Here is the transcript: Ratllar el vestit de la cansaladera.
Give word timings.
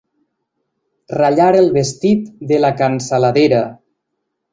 Ratllar 1.19 1.49
el 1.59 1.69
vestit 1.75 2.25
de 2.53 2.59
la 2.65 2.71
cansaladera. 2.79 3.61